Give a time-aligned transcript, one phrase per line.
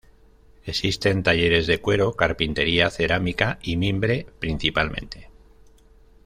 [0.65, 5.29] Existen talleres de cuero, carpintería, cerámica y mimbre, principalmente.